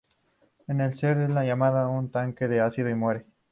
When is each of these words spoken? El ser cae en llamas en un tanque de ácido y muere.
El 0.67 0.79
ser 1.01 1.13
cae 1.17 1.27
en 1.43 1.47
llamas 1.49 1.75
en 1.83 1.95
un 1.99 2.09
tanque 2.15 2.47
de 2.47 2.59
ácido 2.59 2.89
y 2.89 2.95
muere. 2.95 3.27